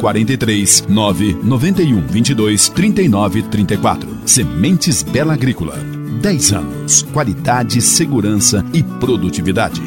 [0.00, 4.08] 43 9 91 22 39 34.
[4.24, 5.76] Sementes Bela Agrícola.
[6.20, 7.02] 10 anos.
[7.12, 9.80] Qualidade, segurança e produtividade.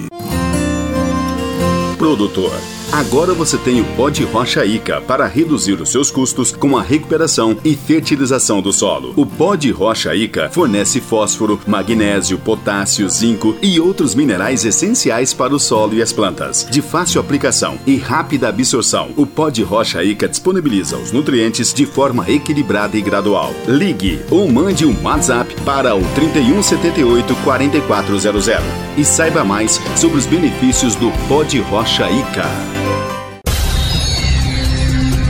[1.97, 2.51] Produtor.
[2.93, 6.81] Agora você tem o pó de rocha Ica para reduzir os seus custos com a
[6.83, 9.13] recuperação e fertilização do solo.
[9.15, 15.55] O pó de rocha Ica fornece fósforo, magnésio, potássio, zinco e outros minerais essenciais para
[15.55, 16.67] o solo e as plantas.
[16.69, 21.87] De fácil aplicação e rápida absorção, o pó de rocha Ica disponibiliza os nutrientes de
[21.87, 23.55] forma equilibrada e gradual.
[23.67, 28.47] Ligue ou mande um WhatsApp para o 3178 4400
[28.95, 32.82] e saiba mais sobre os benefícios do pó de rocha Ica.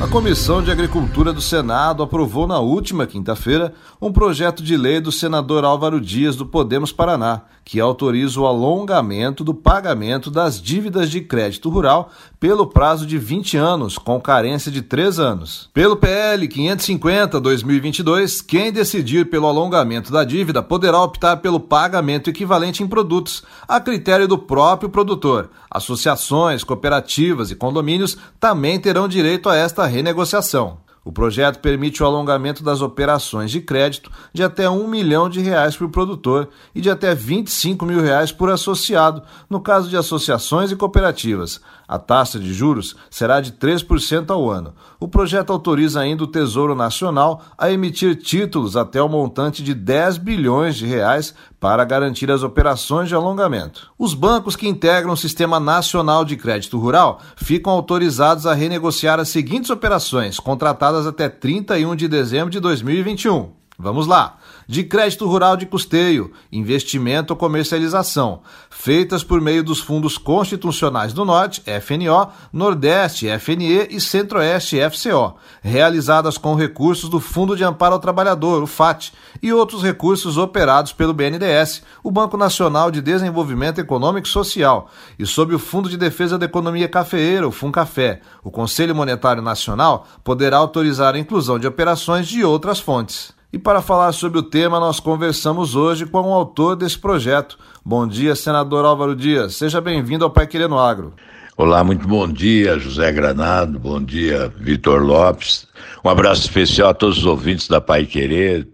[0.00, 5.12] A Comissão de Agricultura do Senado aprovou na última quinta-feira um projeto de lei do
[5.12, 11.20] senador Álvaro Dias do Podemos Paraná, que autoriza o alongamento do pagamento das dívidas de
[11.20, 15.68] crédito rural pelo prazo de 20 anos, com carência de 3 anos.
[15.74, 22.88] Pelo PL 550-2022, quem decidir pelo alongamento da dívida poderá optar pelo pagamento equivalente em
[22.88, 25.50] produtos, a critério do próprio produtor.
[25.70, 30.78] Associações, cooperativas e condomínios também terão direito a esta renegociação.
[31.02, 35.74] O projeto permite o alongamento das operações de crédito de até um milhão de reais
[35.74, 40.76] por produtor e de até 25 mil reais por associado, no caso de associações e
[40.76, 41.60] cooperativas.
[41.90, 44.72] A taxa de juros será de 3% ao ano.
[45.00, 50.18] O projeto autoriza ainda o Tesouro Nacional a emitir títulos até o montante de 10
[50.18, 53.90] bilhões de reais para garantir as operações de alongamento.
[53.98, 59.28] Os bancos que integram o Sistema Nacional de Crédito Rural ficam autorizados a renegociar as
[59.28, 63.59] seguintes operações contratadas até 31 de dezembro de 2021.
[63.80, 64.36] Vamos lá!
[64.68, 71.24] De crédito rural de custeio, investimento ou comercialização, feitas por meio dos fundos constitucionais do
[71.24, 78.00] Norte, FNO, Nordeste, FNE e Centro-Oeste, FCO, realizadas com recursos do Fundo de Amparo ao
[78.00, 84.28] Trabalhador, o FAT, e outros recursos operados pelo BNDES, o Banco Nacional de Desenvolvimento Econômico
[84.28, 88.20] e Social, e sob o Fundo de Defesa da Economia Cafeeira, o FUNCAFé.
[88.44, 93.39] O Conselho Monetário Nacional poderá autorizar a inclusão de operações de outras fontes.
[93.52, 97.58] E para falar sobre o tema, nós conversamos hoje com o autor desse projeto.
[97.84, 99.56] Bom dia, senador Álvaro Dias.
[99.56, 101.14] Seja bem-vindo ao Pai Querendo Agro.
[101.56, 103.76] Olá, muito bom dia, José Granado.
[103.76, 105.66] Bom dia, Vitor Lopes.
[106.04, 108.68] Um abraço especial a todos os ouvintes da Pai Querer.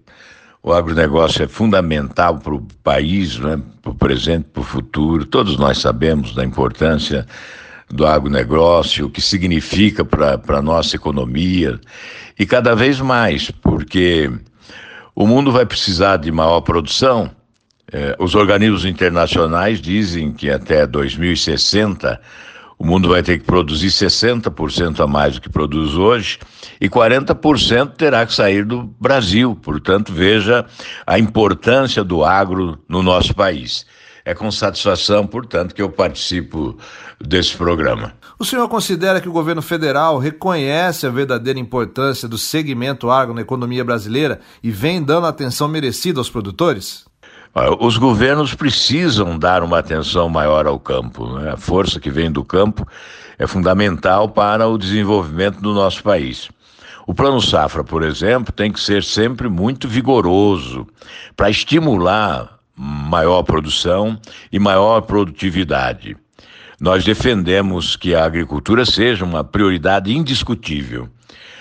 [0.63, 3.59] O agronegócio é fundamental para o país, né?
[3.81, 5.25] para o presente, para o futuro.
[5.25, 7.27] Todos nós sabemos da importância
[7.89, 11.81] do agronegócio, o que significa para a nossa economia.
[12.39, 14.31] E cada vez mais, porque
[15.17, 17.31] o mundo vai precisar de maior produção.
[17.91, 22.21] É, os organismos internacionais dizem que até 2060
[22.79, 26.39] o mundo vai ter que produzir 60% a mais do que produz hoje
[26.79, 29.57] e 40% terá que sair do Brasil.
[29.57, 30.67] Portanto, veja
[31.07, 33.87] a importância do agro no nosso país.
[34.23, 36.77] É com satisfação, portanto, que eu participo
[37.19, 38.13] desse programa.
[38.39, 43.41] O senhor considera que o governo federal reconhece a verdadeira importância do segmento agro na
[43.41, 47.07] economia brasileira e vem dando a atenção merecida aos produtores?
[47.81, 51.27] Os governos precisam dar uma atenção maior ao campo.
[51.39, 51.53] Né?
[51.53, 52.87] A força que vem do campo
[53.39, 56.51] é fundamental para o desenvolvimento do nosso país.
[57.07, 60.87] O Plano Safra, por exemplo, tem que ser sempre muito vigoroso
[61.35, 64.21] para estimular maior produção
[64.53, 66.19] e maior produtividade.
[66.79, 71.09] Nós defendemos que a agricultura seja uma prioridade indiscutível.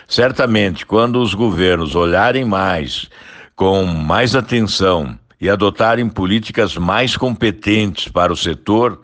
[0.07, 3.09] Certamente, quando os governos olharem mais,
[3.55, 8.99] com mais atenção e adotarem políticas mais competentes para o setor,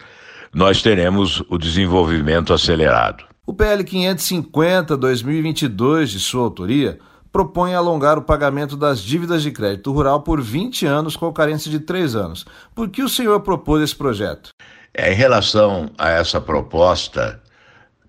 [0.53, 3.23] nós teremos o desenvolvimento acelerado.
[3.47, 6.99] O PL 550-2022, de sua autoria,
[7.31, 11.79] propõe alongar o pagamento das dívidas de crédito rural por 20 anos com carência de
[11.79, 12.45] 3 anos.
[12.75, 14.49] Por que o senhor propôs esse projeto?
[14.93, 17.41] É, em relação a essa proposta,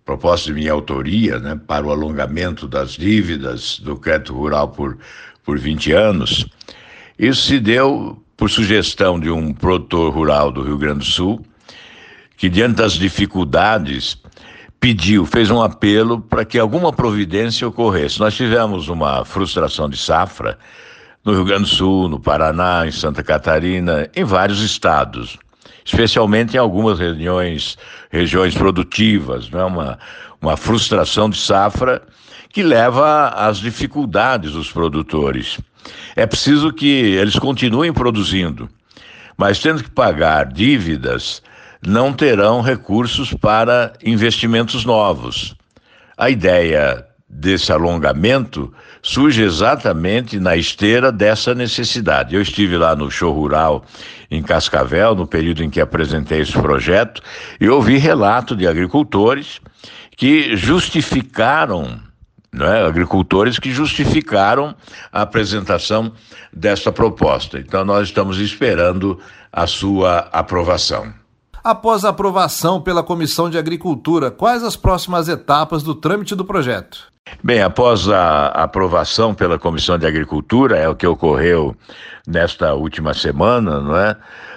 [0.04, 4.98] proposta de minha autoria, né, para o alongamento das dívidas do crédito rural por,
[5.44, 6.46] por 20 anos,
[7.18, 11.40] isso se deu por sugestão de um produtor rural do Rio Grande do Sul,
[12.36, 14.18] que diante das dificuldades
[14.80, 18.18] pediu, fez um apelo para que alguma providência ocorresse.
[18.18, 20.58] Nós tivemos uma frustração de safra
[21.24, 25.38] no Rio Grande do Sul, no Paraná, em Santa Catarina, em vários estados,
[25.84, 27.76] especialmente em algumas regiões,
[28.10, 29.98] regiões produtivas, é uma,
[30.40, 32.02] uma frustração de safra
[32.50, 35.58] que leva às dificuldades dos produtores.
[36.14, 38.68] É preciso que eles continuem produzindo,
[39.36, 41.42] mas tendo que pagar dívidas,
[41.84, 45.56] não terão recursos para investimentos novos.
[46.16, 52.34] A ideia desse alongamento surge exatamente na esteira dessa necessidade.
[52.36, 53.84] Eu estive lá no show rural
[54.30, 57.20] em Cascavel, no período em que apresentei esse projeto,
[57.60, 59.60] e ouvi relato de agricultores
[60.16, 62.00] que justificaram
[62.60, 62.86] é?
[62.86, 64.74] agricultores que justificaram
[65.10, 66.12] a apresentação
[66.52, 67.58] desta proposta.
[67.58, 69.18] Então, nós estamos esperando
[69.50, 71.14] a sua aprovação.
[71.64, 77.11] Após a aprovação pela Comissão de Agricultura, quais as próximas etapas do trâmite do projeto?
[77.42, 81.76] Bem, após a aprovação pela Comissão de Agricultura, é o que ocorreu
[82.26, 84.16] nesta última semana, não é?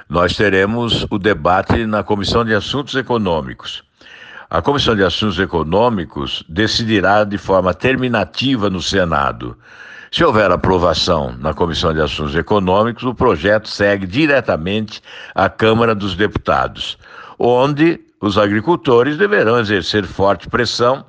[0.09, 3.83] Nós teremos o debate na Comissão de Assuntos Econômicos.
[4.49, 9.57] A Comissão de Assuntos Econômicos decidirá de forma terminativa no Senado
[10.15, 15.01] se houver aprovação na Comissão de Assuntos Econômicos, o projeto segue diretamente
[15.35, 16.97] à Câmara dos Deputados,
[17.37, 21.05] onde os agricultores deverão exercer forte pressão,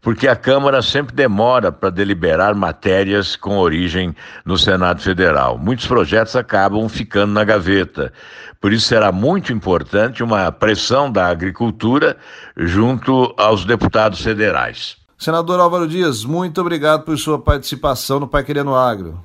[0.00, 4.14] porque a Câmara sempre demora para deliberar matérias com origem
[4.44, 5.58] no Senado Federal.
[5.58, 8.12] Muitos projetos acabam ficando na gaveta.
[8.60, 12.16] Por isso será muito importante uma pressão da agricultura
[12.56, 14.96] junto aos deputados federais.
[15.18, 19.20] Senador Álvaro Dias, muito obrigado por sua participação no Pai Querendo Agro.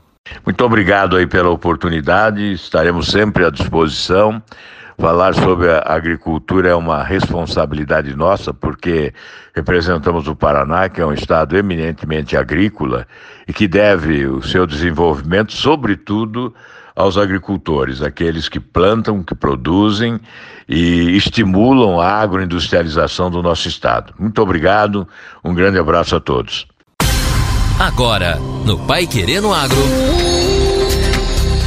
[0.46, 4.42] Muito obrigado aí pela oportunidade, estaremos sempre à disposição.
[4.98, 9.14] Falar sobre a agricultura é uma responsabilidade nossa, porque
[9.54, 13.08] representamos o Paraná, que é um estado eminentemente agrícola
[13.48, 16.54] e que deve o seu desenvolvimento, sobretudo,
[16.96, 20.20] aos agricultores, aqueles que plantam, que produzem
[20.70, 24.14] e estimulam a agroindustrialização do nosso estado.
[24.18, 25.08] Muito obrigado,
[25.44, 26.68] um grande abraço a todos.
[27.80, 29.76] Agora, no Pai Querendo Agro,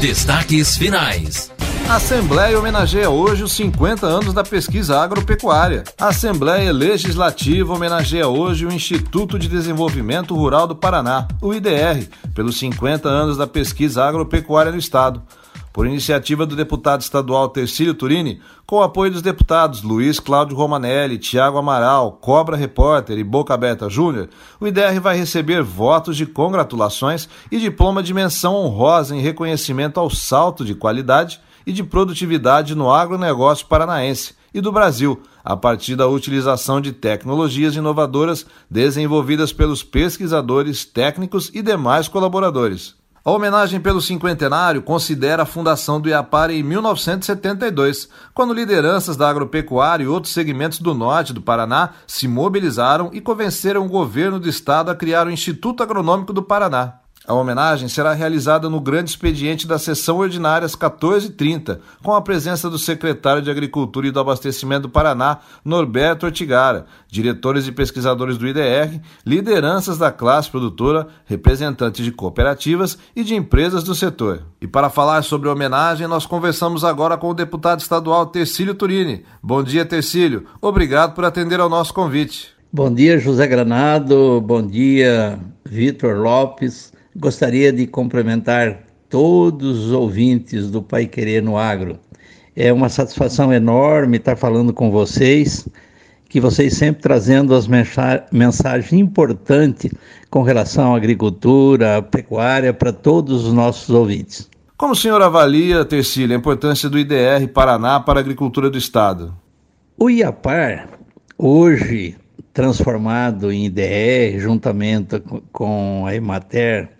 [0.00, 1.56] destaques finais.
[1.88, 5.85] A Assembleia homenageia hoje os 50 anos da pesquisa agropecuária.
[5.97, 12.59] A Assembleia Legislativa homenageia hoje o Instituto de Desenvolvimento Rural do Paraná, o IDR, pelos
[12.59, 15.23] 50 anos da pesquisa agropecuária no estado.
[15.73, 21.19] Por iniciativa do deputado estadual Tercílio Turini, com o apoio dos deputados Luiz Cláudio Romanelli,
[21.19, 24.28] Tiago Amaral, Cobra Repórter e Boca Aberta Júnior,
[24.59, 30.11] o IDR vai receber votos de congratulações e diploma de menção honrosa em reconhecimento ao
[30.11, 36.06] salto de qualidade e de produtividade no agronegócio paranaense e do Brasil, a partir da
[36.06, 42.94] utilização de tecnologias inovadoras desenvolvidas pelos pesquisadores, técnicos e demais colaboradores.
[43.26, 50.04] A homenagem pelo cinquentenário considera a fundação do Iapar em 1972, quando lideranças da agropecuária
[50.04, 54.92] e outros segmentos do norte do Paraná se mobilizaram e convenceram o governo do estado
[54.92, 57.00] a criar o Instituto Agronômico do Paraná.
[57.26, 62.71] A homenagem será realizada no grande expediente da sessão ordinária às 14h30, com a presença
[62.71, 68.47] do secretário de Agricultura e do Abastecimento do Paraná, Norberto Ortigara, diretores e pesquisadores do
[68.47, 74.45] IDR, lideranças da classe produtora, representantes de cooperativas e de empresas do setor.
[74.61, 79.25] E para falar sobre a homenagem, nós conversamos agora com o deputado estadual Tercílio Turini.
[79.42, 80.47] Bom dia, Tercílio.
[80.61, 82.54] Obrigado por atender ao nosso convite.
[82.73, 84.40] Bom dia, José Granado.
[84.40, 86.95] Bom dia, Vitor Lopes.
[87.18, 91.99] Gostaria de cumprimentar todos os ouvintes do Pai Querer no Agro.
[92.54, 95.66] É uma satisfação enorme estar falando com vocês,
[96.28, 99.90] que vocês sempre trazendo as mensagens importantes
[100.28, 104.50] com relação à agricultura, à pecuária para todos os nossos ouvintes.
[104.76, 109.35] Como o senhor avalia, Tercílio, a importância do IDR Paraná para a agricultura do Estado?
[109.96, 110.87] O IAPAR,
[111.38, 112.14] hoje
[112.52, 116.96] transformado em IDR, juntamente com a Emater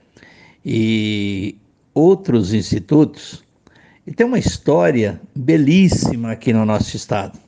[0.69, 1.57] e
[1.95, 3.45] outros institutos,
[4.05, 7.39] e tem uma história belíssima aqui no nosso estado.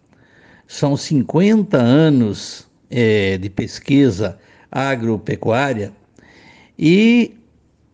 [0.68, 4.38] São 50 anos é, de pesquisa
[4.70, 5.92] agropecuária
[6.78, 7.34] e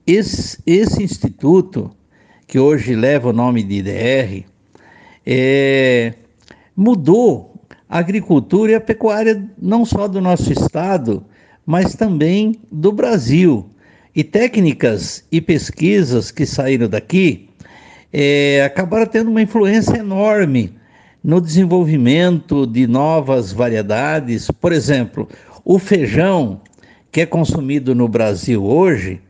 [0.07, 1.91] esse, esse, instituto,
[2.47, 4.45] que hoje leva o nome de IDR,
[5.25, 6.13] é,
[6.77, 7.55] mudou
[7.89, 11.25] a agricultura e a pecuária não só do nosso estado,
[11.65, 13.71] mas também do Brasil.
[14.17, 17.49] E técnicas e pesquisas que saíram daqui
[18.13, 20.73] é, acabaram tendo uma influência enorme
[21.23, 24.49] no desenvolvimento de novas variedades.
[24.53, 25.29] Por exemplo,
[25.65, 26.61] o feijão
[27.11, 29.21] que é consumido no Brasil hoje,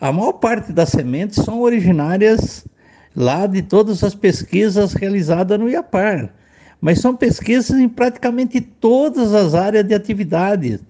[0.00, 2.64] a maior parte das sementes são originárias
[3.16, 6.30] lá de todas as pesquisas realizadas no IAPAR.
[6.80, 10.80] Mas são pesquisas em praticamente todas as áreas de atividade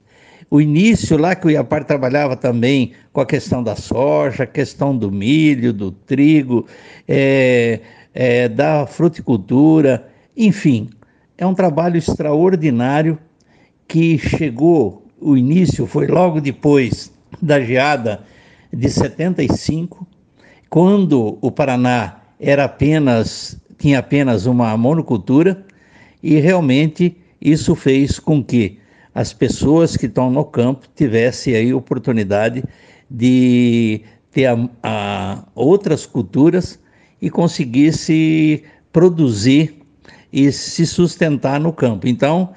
[0.50, 5.10] o início lá que o Iapar trabalhava também com a questão da soja, questão do
[5.10, 6.66] milho, do trigo,
[7.06, 7.78] é,
[8.12, 10.90] é, da fruticultura, enfim,
[11.38, 13.16] é um trabalho extraordinário
[13.86, 18.24] que chegou, o início foi logo depois da geada
[18.72, 20.06] de 75,
[20.68, 25.64] quando o Paraná era apenas tinha apenas uma monocultura
[26.22, 28.79] e realmente isso fez com que
[29.14, 32.62] as pessoas que estão no campo tivessem aí oportunidade
[33.10, 36.78] de ter a, a outras culturas
[37.20, 38.62] e conseguisse
[38.92, 39.82] produzir
[40.32, 42.06] e se sustentar no campo.
[42.06, 42.50] Então,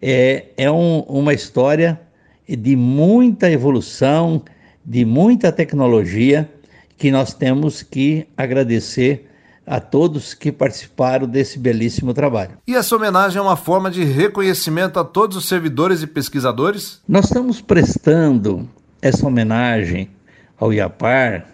[0.00, 2.00] é, é um, uma história
[2.48, 4.42] de muita evolução,
[4.84, 6.48] de muita tecnologia
[6.96, 9.27] que nós temos que agradecer
[9.68, 12.52] a todos que participaram desse belíssimo trabalho.
[12.66, 17.02] E essa homenagem é uma forma de reconhecimento a todos os servidores e pesquisadores?
[17.06, 18.68] Nós estamos prestando
[19.02, 20.08] essa homenagem
[20.56, 21.46] ao IAPAR,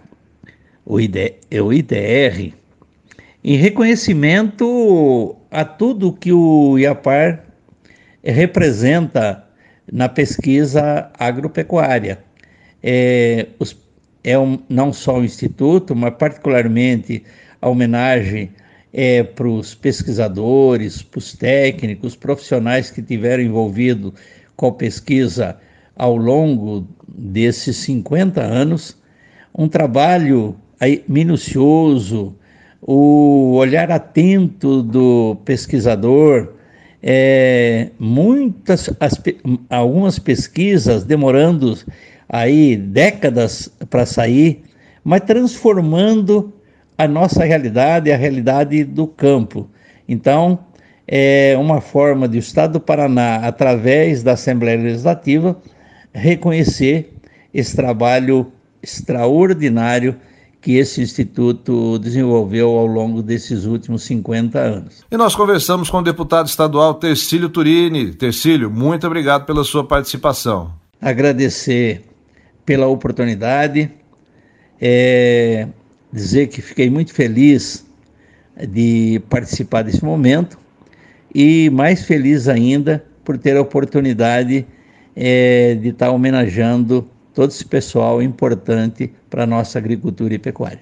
[0.87, 1.17] o, ID,
[1.61, 2.55] o IDR,
[3.43, 7.45] em reconhecimento a tudo que o IAPAR
[8.23, 9.45] representa
[9.93, 12.21] na pesquisa agropecuária.
[12.83, 13.77] É, os,
[14.23, 17.25] é um, não só o Instituto, mas particularmente
[17.65, 18.51] a homenagem
[18.93, 24.13] é, para os pesquisadores, para os técnicos, profissionais que tiveram envolvido
[24.55, 25.57] com a pesquisa
[25.97, 28.97] ao longo desses 50 anos,
[29.57, 30.55] um trabalho
[31.09, 32.37] minucioso,
[32.83, 36.53] o olhar atento do pesquisador,
[37.03, 39.19] é, muitas as,
[39.71, 41.79] algumas pesquisas demorando
[42.29, 44.63] aí décadas para sair,
[45.03, 46.53] mas transformando
[46.97, 49.69] a nossa realidade, a realidade do campo.
[50.09, 50.59] Então,
[51.07, 55.57] é uma forma de o Estado do Paraná, através da Assembleia Legislativa,
[56.13, 57.13] reconhecer
[57.53, 60.17] esse trabalho extraordinário
[60.61, 65.05] que esse instituto desenvolveu ao longo desses últimos 50 anos.
[65.11, 68.15] E nós conversamos com o deputado estadual Tercílio Turini.
[68.15, 70.73] Tercílio, muito obrigado pela sua participação.
[71.03, 72.03] Agradecer
[72.65, 73.91] pela oportunidade.
[74.81, 75.69] É,
[76.15, 77.85] dizer que fiquei muito feliz
[78.69, 80.57] de participar desse momento
[81.35, 84.65] e mais feliz ainda por ter a oportunidade
[85.17, 90.81] é, de estar homenageando todo esse pessoal importante para a nossa agricultura e pecuária.